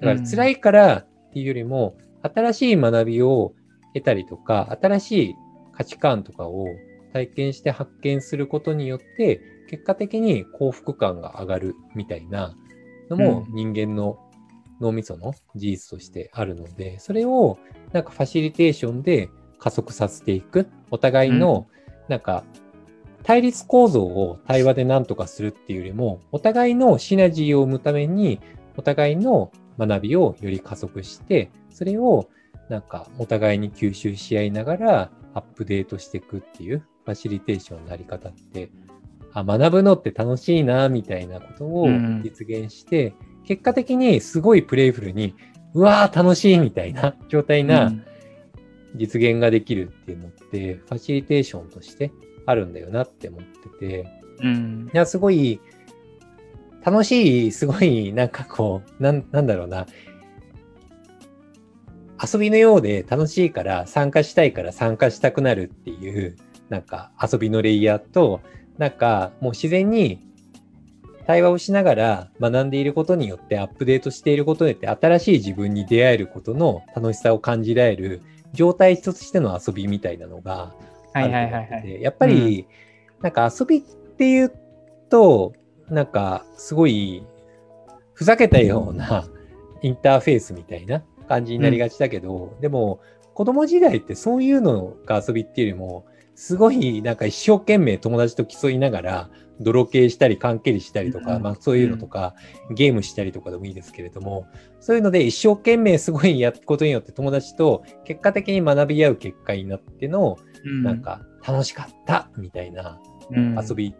[0.00, 3.54] だから辛いからっていうよりも、新しい学びを
[3.94, 5.34] 得たりとか、新しい
[5.78, 6.66] 価値観とかを
[7.12, 12.56] 体験して発見することによって、結果的に幸福感が上がるみたいな
[13.08, 14.18] のもう人間の
[14.80, 17.58] 脳みその事実としてあるので、それを
[17.92, 20.68] なんかファシリテーションで加速させていく。
[20.90, 21.68] お互いの、
[22.08, 22.42] なんか、
[23.22, 28.40] 対立構造を対話で何とかするっていうよりも、お互いのシナジーを生むために、
[28.76, 32.28] お互いの学びをより加速して、それを
[32.68, 38.70] なんかお互いに吸収し合いながらアップデートしていくっていうファシリテーションのあり方って、
[39.32, 41.88] あ、学ぶのって楽しいな、みたいなことを
[42.22, 45.34] 実現して、うん、結果的にすごいプレイフルに、
[45.74, 47.92] うわー楽しいみたいな 状態な
[48.96, 52.12] 実現ができるっていうのって、ファシリテーションとして
[52.46, 54.08] あるんだよなって思ってて、
[54.42, 55.60] うん、いや、すごい、
[56.84, 59.86] 楽しい、すごい、なんかこう、なんだろうな、
[62.20, 66.36] 遊びのようで楽しいから参加したいから参加したくなるっていう、
[66.68, 68.40] なんか遊びのレイヤーと、
[68.76, 70.20] なんかもう自然に
[71.26, 80.74] 対話をしながら学んでいることによってアップデートしていることによって新しい自分に出会えることの楽しさを感じられる状態一つしての遊びみたいなのが
[81.12, 82.66] あると思ってて、やっぱり、
[83.20, 84.52] なんか遊びっていう
[85.10, 85.52] と、
[85.88, 87.24] なんかすごい
[88.14, 89.26] ふざけたような
[89.82, 93.00] インターフェースみたいな感じになりがちだけど、うん、でも
[93.34, 102.34] 子供時代ってそういうのが遊びっていうよりも、すごいなんか一生懸命友達と競いながら、泥系したり、関係りしたりとか、うん、まあそういうのとか、
[102.68, 104.46] うん、ゲームしたりとかでもいいですけれども、
[104.80, 113.94] そういうので一生懸命すごいやることによって友達と結果的に学び合う結果になっての、うん、なんか楽しかったみたいな遊び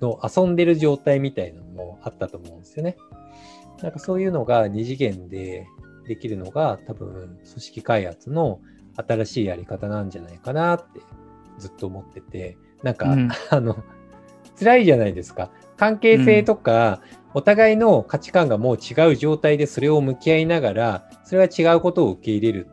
[0.00, 2.96] の遊んでる状態みたいなのもあったと思うんですよね。
[3.82, 5.66] なんかそういうのが二次元で
[6.06, 8.60] できるのが多分組織開発の
[8.96, 11.00] 新しいやり方なんじゃないかなって
[11.58, 13.82] ずっと思ってて、なんか、うん、あの、
[14.58, 15.50] 辛いじゃないですか。
[15.76, 22.68] 関係性とか、うん、お互いの価値観がもう違う状態でそれを向き合いながら、それは違うことを受け入れる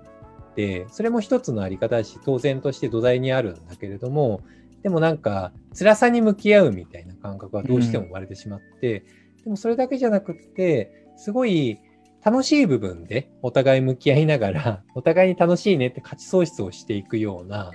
[0.51, 4.41] って、それも一つのあり方だし、当然として土台にあるんだけれども、
[4.81, 9.03] でもなんか、辛さに向き合うみたいな感覚はどうしても生まれてしまって、
[9.37, 11.79] うん、でもそれだけじゃなくって、すごい
[12.23, 17.71] 楽しい部分でお互い向き合いながら、 お互いに楽しいねって価値創出をしていくような、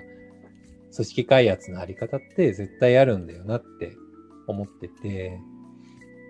[0.95, 3.97] 組織開発のあり方って絶対あるんだよなって
[4.47, 5.41] 思ってて、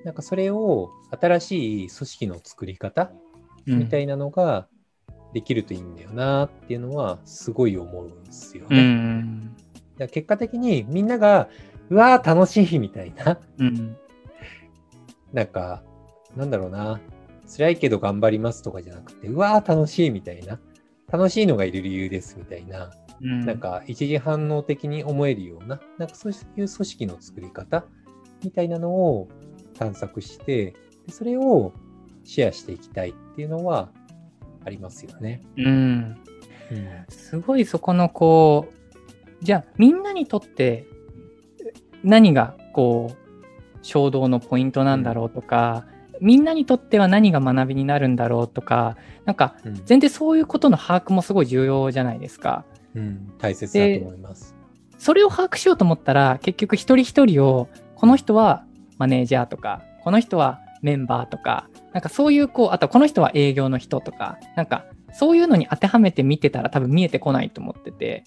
[0.05, 3.13] なんかそれを新しい組織の作り方
[3.67, 4.69] みたいなのが
[5.33, 8.79] できるといいんだよなっていうのはすごい思うんですよね。
[8.79, 9.57] うん、
[9.99, 11.49] 結果的にみんなが、
[11.91, 13.97] うわー楽しいみたいな、うん、
[15.33, 15.83] なんか、
[16.37, 17.01] なんだろうな、
[17.47, 20.59] 辛いけど頑張りますとかじゃなくて、うわー楽しいみたいな、
[21.11, 27.85] 楽しいのがいる理由ですみたいな、うん、なんか一時反応的に思えるような、なんかそういう組織の作り方
[28.43, 29.29] みたいなのを
[29.79, 30.75] 探索して、
[31.11, 31.73] それを
[32.25, 33.91] シェアしていきたいっていうのは
[34.65, 35.43] ありますよね。
[35.57, 36.17] うん。
[36.71, 40.87] うん、すごいそこのこう、じゃあみんなにとって
[42.03, 52.65] 何がこう衝動のポイントなんだろうとか、うん、みんなにとっては何が学びになるんだろうとか、なんか全然そういうことの把握もすごい重要じゃないですか。
[52.95, 54.55] うん、大切だと思います。
[54.99, 58.65] それを把握しようと思ったら、結局一人一人を、この人は
[58.99, 68.25] マネージャーとか、この人はメンバーとか、なんかそういうこう、あとこの人は営業の人とか、なんかそういうのに当てはめて見てたら多分見えてこないと思ってて、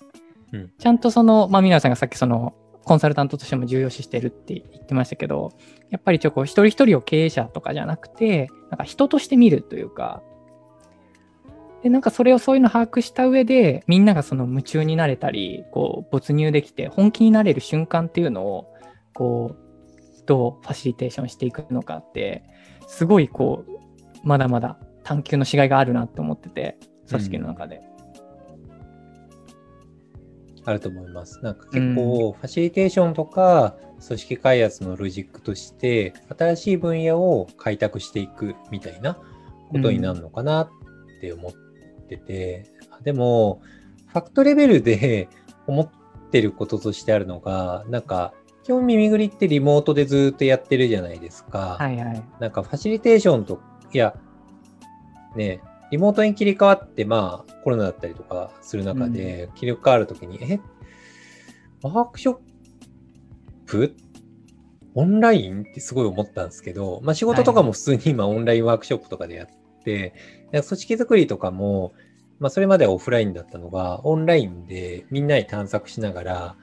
[0.53, 2.53] うん、ちゃんとその、まあ、皆さんがさっきその、
[2.87, 5.51] コンサルタントとしても重要視してるって言ってましたけど、
[5.89, 10.23] やっぱりちょっと一人一人を経営者とかじゃなくて、なんか人として見るというか、
[11.83, 18.73] で、なんかそれをそういうの把握した上で、みんながその夢中になれたり、こう、没入できて、本気になれる瞬間っていうのを、
[19.13, 22.43] こう、どうファシリテーションしていくのかって、
[22.87, 26.77] すごいこう、まだまだ探求のしがいがあるなって思ってて、
[27.09, 27.77] 組織の中で。
[27.77, 27.96] うん、
[30.67, 31.39] あると思います。
[31.43, 33.75] なんか結構、ファシリテーションとか、
[34.05, 39.17] 組織開発のロジックとして、新しい分野を開拓していくみたいな
[39.71, 40.69] ことになるのかなっ
[41.21, 41.67] て思って
[42.07, 42.65] ってて、
[43.03, 43.61] でも、
[44.07, 45.27] ファクトレベルで
[45.67, 45.89] 思っ
[46.31, 51.77] てることとしてあるのが、なんか、基本耳ぐりってリモートでずっとやってるじゃないですか。
[51.79, 52.23] はいはい。
[52.39, 53.59] なんかファシリテーションと、
[53.93, 54.15] いや、
[55.35, 60.59] ね、リモートに切り替わって、まあ、コロナだったりとかする中で、切り替わるときに、うん、え、
[61.81, 62.37] ワークショッ
[63.65, 63.95] プ？
[64.95, 65.61] オンライン？
[65.61, 69.47] ってすごい思ったんですけど、まあ仕事とかも普通に今オンラインワークショップとかでやっ、
[69.85, 70.11] 組
[70.51, 71.93] 織づくりとかも、
[72.39, 76.55] まあ、それまではオフラインだったのが、オンラインでみんなに探索しながら、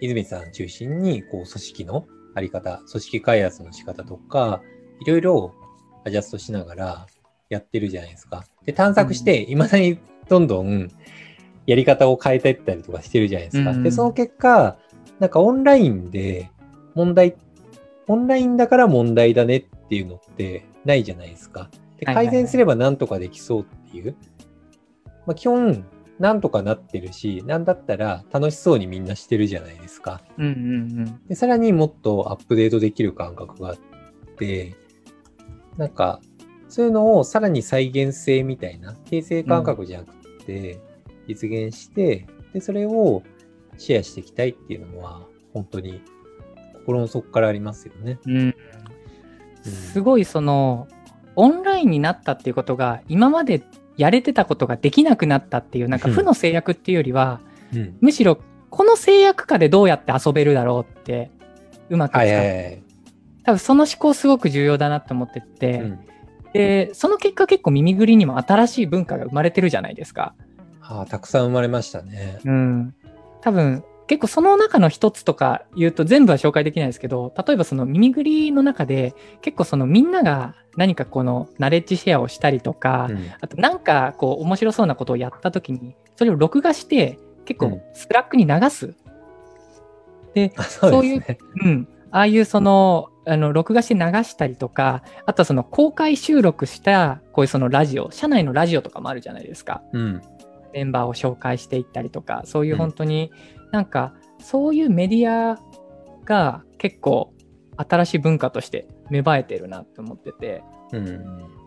[0.00, 4.62] 泉さん中心に、こう、組織のあり方、組織開発の仕方とか、
[5.04, 5.54] いろいろ
[6.06, 7.06] アジャストしながら
[7.50, 8.44] やってるじゃないですか。
[8.70, 10.88] で、探索して、いまだにどんどん、い
[11.66, 13.70] やり方を変えていったりとかしてるじゃないですか。
[13.72, 14.76] うんで、その結果、
[15.18, 16.50] なんかオンラインで
[16.94, 17.36] 問題、
[18.06, 21.68] オンラインだから問題だねっていうのってないじゃないですか。
[21.98, 24.14] で改善すればなんとかできそうっていう。
[25.26, 25.84] まあ、基本、
[26.18, 30.22] なんとかなってるし、なんだったら楽しそうにみんなしてるじゃないですか。
[30.38, 30.54] うんうんう
[31.02, 31.20] ん。
[31.28, 33.76] で、さらにもっとアップデートできる感覚があっ
[34.36, 34.76] て、
[35.76, 36.20] なんか、
[36.70, 40.78] そういうのをさらに再現性みたいな、形成感覚じゃなくて、
[41.26, 43.22] 実現して、で、それを
[43.76, 46.00] シェアしていきたいっていうのは、本当に
[46.80, 48.18] 心の底からありますよね。
[48.26, 48.54] うん、
[49.64, 50.88] すごいその
[51.36, 53.62] オンラインになったっていうことが今まで
[53.96, 57.40] やれてたことができなくなったっていうなんかうん負の制約っていうよりは、
[57.74, 57.96] うん。
[58.00, 58.38] むしろ
[58.70, 61.30] この制約下でどうやって遊べるだろうって
[61.88, 62.82] うまく使う、はいはいはい。
[63.44, 65.98] 多分その思考すごく重要だなって思ってて、うん。
[66.52, 70.34] でその結果結構 MIMIGURI にも新しい文化が生まれてるじゃないですか。
[70.82, 72.40] ああ、たくさん生まれましたね。
[72.44, 72.94] うん、
[73.40, 88.94] 多分結構その中の一つとか言うと全部は紹介できないですけど例えばその MIMIGURI の中で結構そのみんなが何かこのナレッジシェアをしたりとか、うんあとなんかこう面白そうなことをやった時にそれを録画して結構うん Slack に流す、
[90.34, 91.38] であそうですね。
[91.64, 99.82] うん、ああいうそのあの録画して流したりとかあとはその公開収録したこういうそのラジオ社内のラジオとかもあるじゃないですか。
[99.92, 100.20] うん。
[100.72, 103.32] メンバーを紹介していったりとかそういううん本当に
[103.70, 105.60] なんかそういうメディア
[106.24, 107.32] が結構
[107.76, 111.60] 新しい文化として芽生えてるなって思っててうん。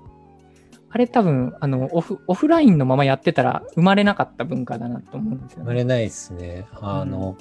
[0.90, 5.64] あれ多分あのオフオフラインのままやってたら生まれなかった文化だなと思うんですよね。
[5.64, 6.68] 生まれないですね。
[6.74, 7.38] あの、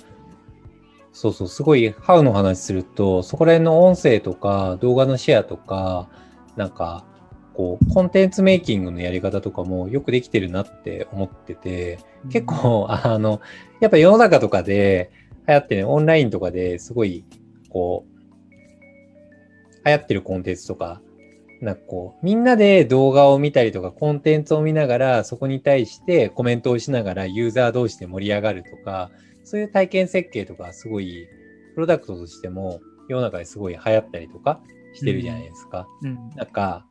[1.12, 6.08] そうそう、すごい、ハウの話すると、そこら辺の音声とか動画のシェアとか、
[6.56, 7.04] なんか、
[7.54, 11.98] こう、コンテンツメイキングのやり方とかもよくできてるなって思ってて、
[12.30, 13.40] 結構、あの、
[13.80, 15.10] やっぱ世の中とかで
[15.46, 17.24] 流行ってね、オンラインとかですごい、
[17.68, 18.12] こう、
[19.84, 21.02] 流行ってるコンテンツとか、
[21.60, 29.10] なんかこう、みんなで動画を見たりとか、コンテンツを見ながら、そこに対してコメントをしながら、ユーザー同士で盛り上がるとか、
[29.52, 31.28] そういう体験設計とか、すごい、
[31.74, 34.62] プロダクトとしても、世の中ですごい流行ったりとか
[34.94, 35.86] してるじゃないですか。
[36.00, 36.86] うんなんか、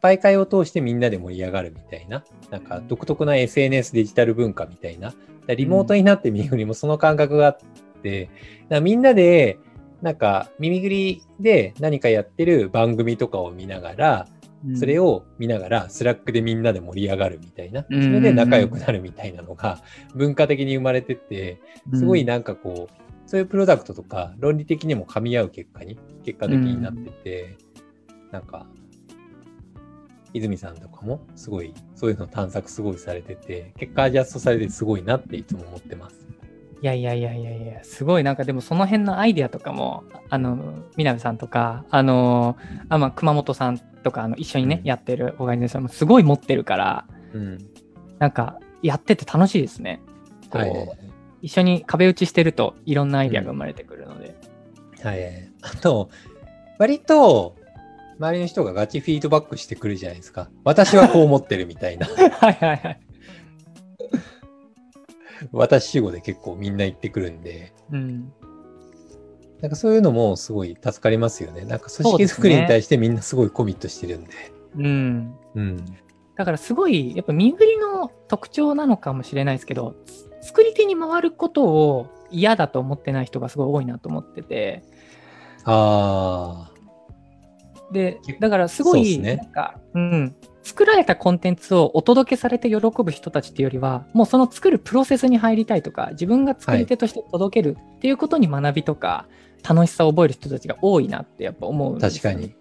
[0.00, 5.12] 媒介を通してみんなで盛り上がるみたいな、なんか独特な SNS デジタル文化みたいな、
[5.48, 7.58] リモートになって MIMIGURI もその感覚があっ
[8.00, 8.34] て、だか
[8.76, 9.58] らみんなで、
[10.00, 14.28] なんか MIMIGURI で何かやってる番組とかを見ながら、
[14.74, 18.12] それを、を見ながら、 Slack でみんなで盛り上がるみたいな、そうん。
[18.12, 19.80] れで仲良くなるみたいなのが
[20.14, 21.60] 文化的に生まれてて、
[21.94, 27.56] すごいなんかこう、そういうプロダクトとか論理的にも噛み合う結果に、結果的になってて、
[28.32, 28.66] なんか、
[30.34, 36.26] 泉さんとかもすごい、そういうの探索すごいされてて、結果アジャストされてすごいなっていつも思ってます。
[36.80, 42.56] いやいやいやいやいや、すごいなんかでもその辺のアイデアとかも、あの、南さんとか、あの、
[42.88, 47.58] あまあ、熊本さんとか、あの、一緒にね、うんやってるオーガニゼーションもすごい持ってるから、うん。
[48.18, 50.00] なんか、やってて楽しいですね。
[50.50, 50.88] こうはい。
[51.42, 54.34] 一緒に壁打ちしてると、いろんなアイデアが生まれてくるので。
[55.02, 55.50] はい。
[55.60, 56.08] あと、
[56.78, 57.56] 割と、
[58.18, 60.48] 周りの人がガチフィードバックしてくるじゃないですか。
[60.64, 62.06] 私はこう思ってるみたいな。
[62.08, 63.00] はいはいはい。
[65.52, 68.32] 私主語で結構みんな言ってくるんで、うん。
[69.60, 71.64] なんかそういうのもすごい助かりますよね。
[71.64, 74.30] なんか組織作りに対してみんなすごいコミットしてるんで。
[74.76, 75.34] うん。
[75.54, 75.84] うん。
[76.36, 84.82] だからすごい、やっぱ身振りの特徴なのかもしれないですけど、つ作り手に回ることを嫌だと思ってない人がすごい多いなと思ってて、
[85.64, 86.70] あ
[87.92, 99.26] で結、だからすごい、なんか、うん、作られたコンテンツをお届けされて喜ぶ人たちっていうよりは、もうその作るプロセスに入りたいとか、自分が作り手として届けるっていうことに学びとか、
[99.66, 102.54] 楽しさを覚える人たちが多いなってやっぱ思うね確かに。。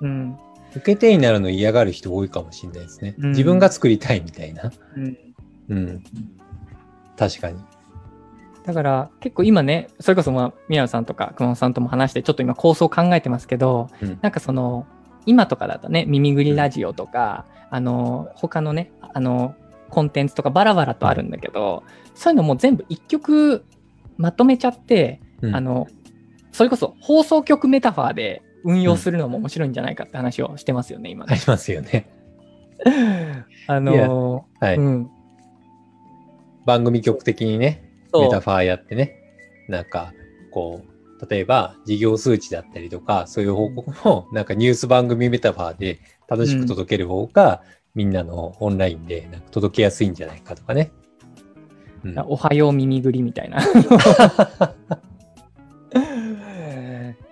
[0.00, 0.38] うん。
[0.74, 3.14] 受け手になるの嫌がる人多いかもしれないですね。
[3.18, 4.72] うん自分が作りたいみたいな。
[4.96, 5.18] うん
[5.68, 6.04] うん。
[7.16, 7.58] 確かに。
[8.64, 14.86] だから結構今ね、それこそまあ宮野さんとか熊本さんとも話して、ちょっと今構想考えてますけど、うんなんかその、
[15.26, 19.54] 今とかだとね、耳ぐりラジオとか、あの、他のね、あの、
[19.90, 21.84] コンテンツとかバラバラとあるんだけど、
[22.14, 23.64] そういうのも全部一曲
[24.16, 25.86] まとめちゃって、うんあの、
[26.54, 31.32] それこそ放送局メタファーで運用するのも面白いんじゃないかって話をしてますよね、今ね。
[31.32, 32.08] ありますよね。
[33.66, 34.76] あの、はい。
[34.76, 35.10] うん。
[36.64, 37.82] 番組局的にね、
[38.12, 39.16] メタファーやってね、
[39.68, 40.14] なんか、
[40.52, 40.82] こ
[41.20, 45.98] う、例えば事業数値だったりとか、そういう報告も、なんかニュース番組メタファーで
[46.28, 47.62] 正しく届ける方が、
[47.96, 50.92] みんなのオンラインでなんか届けやすいんじゃないかとかね。
[52.04, 53.58] うんおはよう耳ぐりみたいな。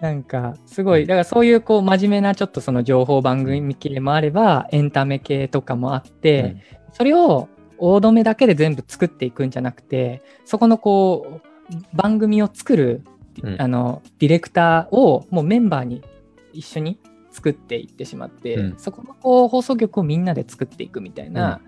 [0.02, 6.56] なんか、すごい、だからそういうこう真面目なちょっとその情報番組系もあれば、エンタメ系とかもあって、
[6.92, 7.48] それを
[7.78, 13.04] 大止めだけで全部作っていくんじゃなくて、そこのこう、番組を作る、
[13.44, 16.02] うんあの、ディレクターをもうメンバーに
[16.52, 16.98] 一緒に
[17.30, 21.60] 作っていってしまって、うんそこのこう放送局をみんなで作っていくみたいな、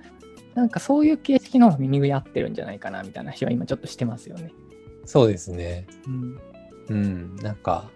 [0.56, 4.52] なんかそういう形式の方が耳ぐり合ってるんじゃないかなみたいな話は今ちょっとしてますよね。
[5.04, 5.86] そうですね。
[6.08, 6.40] うん。
[6.88, 7.36] うん。
[7.36, 7.90] なんか、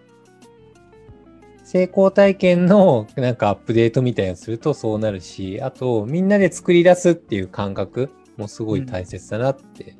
[1.71, 9.95] 成功体験のなんかアップデートみたいなのするとそうなるし、あとみんなで作り出すっていう感覚もすごい大切だなって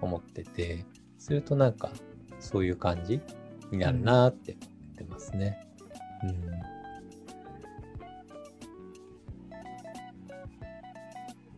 [0.00, 0.84] 思ってて、
[1.18, 1.90] するとなんか
[2.40, 3.20] そういう感じ
[3.70, 5.64] になるなって思ってますね。
[6.24, 6.30] うん。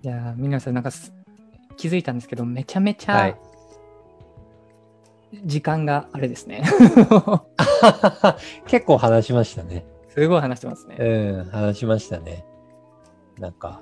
[0.02, 1.14] いやー、皆さんなんかす
[1.78, 3.36] 気づいたんですけど、めちゃめちゃはい。
[5.44, 6.62] 時間があれですね。
[8.66, 9.86] 結構話しましたね。
[10.08, 10.96] すごい話してますね。
[10.98, 12.44] うん、話しましたね。
[13.38, 13.80] なんか、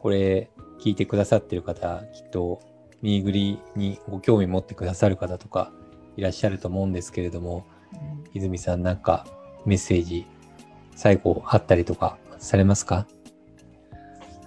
[0.00, 2.60] これ聞いてくださってる方、きっと、
[3.02, 5.72] ミーグリにご興味持ってくださる方とか
[6.16, 7.64] いらっしゃると思うんですけれども、
[8.34, 9.26] 泉さんなんか
[9.64, 10.26] メッセージ、
[10.94, 13.06] 最後あったりとかされますか？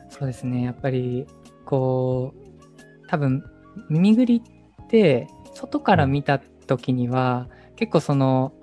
[0.10, 0.64] そうですね。
[0.64, 1.28] やっぱり、
[1.66, 3.44] こう、多分、
[3.90, 4.42] 耳ぐりっ
[4.90, 8.54] て、外から見た時には、結構その、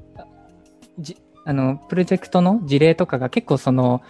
[0.99, 4.03] じあの、プロジェクトの事例とかが結構その、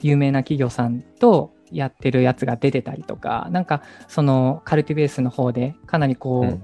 [0.00, 6.62] 有名な企業さんとやってるやつが出てたりとか、なんか、その、カルティベースの方で、かなりこう、うん。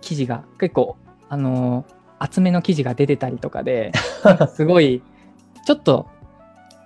[0.00, 0.96] 記事が、結構、
[1.28, 1.84] あの、
[2.18, 3.92] 厚めの記事が出てたりとかで、
[4.54, 5.02] すごい、
[5.64, 6.08] ちょっと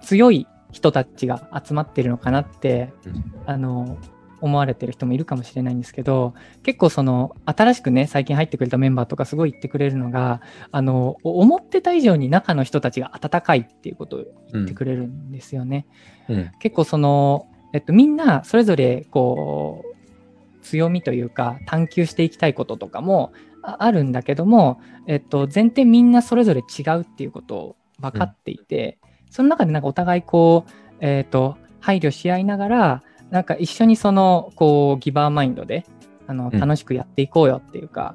[0.03, 3.25] 強い人たちが集まってるのかなって、うん。
[3.47, 3.99] あの、
[4.41, 15.87] 思われてる人もいるかもしれないんですけど、結構その、新しくね、最近入ってくれたメンバーとかすごい言ってくれるのが、あの、思ってた以上に中の人たちが温かいっていうことを言ってくれるんですよね。
[16.29, 16.51] うん。
[16.61, 23.33] 結構その、えっと、みんなそれぞれこう強みというか探求していきたいこととかも
[23.63, 28.99] ああるんだけども、えっと、前提みんなそれぞれ違うっていうことを分かっていて、
[29.31, 30.71] その中でなんかお互いこう、
[31.01, 35.87] えっと、配慮し合いながらなんか一緒にそのこうギバーマインドで
[36.27, 38.15] あのうん楽しくやっていこうよっていうか、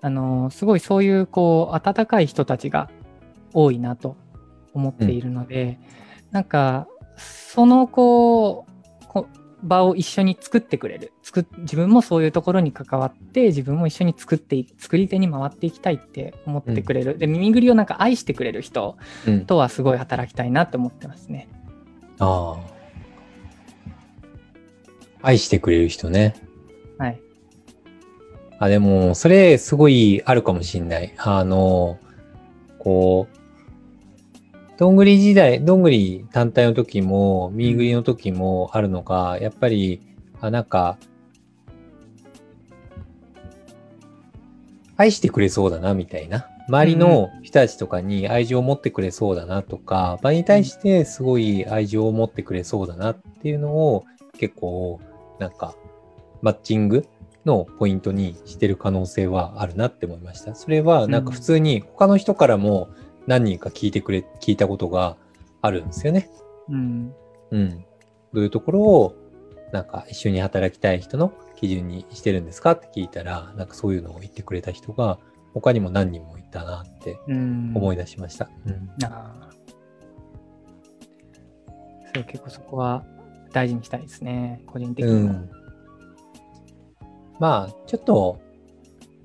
[0.00, 2.90] あのすごいそういうこう温かい人たちが
[3.52, 4.16] 多いなと
[4.72, 5.78] 思っているので、
[6.30, 8.66] なんかそのこ
[9.02, 9.28] うこ
[9.62, 19.46] 場を一緒に作ってくれる作っ自分もそういうところに関わって自分も一緒に作ってい作り手に回っていきたいって思ってくれる、で耳ぐりをなんか愛してくれる人うん。
[19.46, 21.48] とはすごい働きたいなって思ってますね。
[22.18, 22.69] ああ。
[25.22, 26.34] 愛してくれる人ね。
[26.98, 27.20] はい。
[28.58, 31.14] あ、でも、それすごいあるかもしんない。
[31.18, 31.98] あの、
[32.78, 33.40] こう、
[34.78, 40.00] どんぐり時代、どんぐり単体の時も、ミーグリの時もあるのが、やっぱり、
[40.40, 40.98] あ、なんか、
[44.96, 46.46] 愛してくれそうだな、みたいな。
[46.68, 54.04] 周りの人たちとかに愛情を持ってくれそうだなとか、場に対してすごい愛情を持ってくれそうだなっていうのを
[54.38, 55.00] 結構、
[55.40, 55.74] なんか、
[56.42, 57.06] マッチング
[57.44, 60.54] のポイントにしてる可能性はあるなって思いました。
[60.54, 62.88] それはなんか普通に他の人からも
[63.26, 65.16] 何人か聞いてくれ、聞いたことが
[65.62, 66.30] あるんですよね。
[66.68, 67.14] うん。
[67.50, 67.70] うん。
[68.32, 69.16] どういうところを
[69.72, 75.18] なんか一緒に働きたい人の基準にしてるんですかって聞いたら、なんかそういうのを言ってくれた人が
[75.54, 77.72] 他にも何人もいたなってうん。
[77.74, 78.50] 思い出しました。
[78.66, 78.90] うん。
[79.04, 79.50] ああ。
[82.14, 83.04] そう、結構そこは
[83.52, 84.62] 大事にしたいですね。
[84.66, 85.18] 個人的にも。
[85.18, 85.50] うん。
[87.38, 88.40] まあ、ちょっと、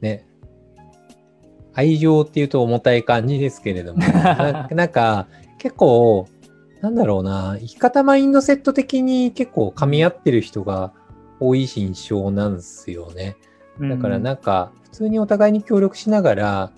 [0.02, 0.26] ね、
[1.74, 6.28] 愛情っていうと重たい感じですけれども、 ななんか、結構、
[6.82, 10.94] なんだろうな、生き方マインドセット的に結構噛み合ってる人が
[11.40, 13.36] 多い印象なんですよね。
[13.82, 16.72] だからなんか、普通にお互いに協力しながら、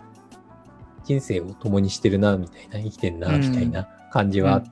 [1.03, 4.63] 人生を共にしてるな、みたいな、生きてるな、うんみたいな感じはあっ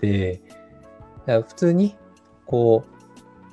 [0.00, 0.40] て、
[1.26, 1.96] だから普通に、
[2.52, 2.84] こ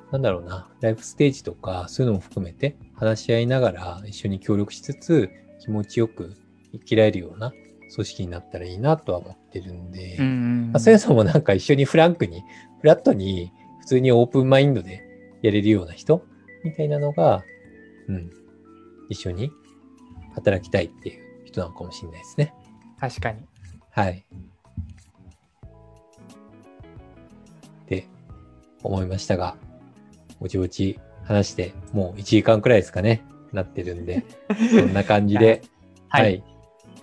[0.08, 6.36] う、なんだろうな、ライフステージとか、そういうのも含めて話し合いながら一緒に協力しつつ、気持ちよく
[6.72, 7.50] 生きられるような
[7.94, 12.42] 組織になったらいいなとは思ってるんで、うんうんまあ、そういうのもなんか一緒にフランクに、
[12.82, 15.02] フラットに、普通にオープンマインドで
[15.40, 16.22] やれるような人
[16.62, 17.42] みたいなのが、
[18.06, 18.30] うん、
[19.08, 19.50] 一緒に
[20.34, 22.52] 働きたいっていう人なのかもしれないですね。
[23.00, 23.38] 確かに。
[23.92, 24.26] はい。
[28.82, 29.56] 思いましたが、
[30.40, 33.22] ぼちぼち話して、もう1時間くらいですかね、
[33.52, 34.24] なってるんで、
[34.70, 35.62] そんな感じで、
[36.08, 36.20] は。
[36.20, 36.42] はいい、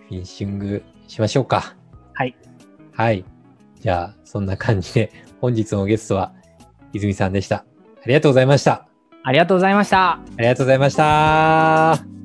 [0.09, 1.75] フィニッシングしましょうか。
[2.13, 2.35] はい。
[2.93, 3.23] はい。
[3.79, 6.33] じゃあ、そんな感じで、本日のゲストは、
[6.93, 7.57] 泉さんでした。
[7.57, 8.87] ありがとうございました。
[9.23, 10.11] ありがとうございました。
[10.13, 12.16] ありがとうございました。